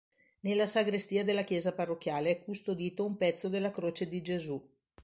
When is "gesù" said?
4.23-4.59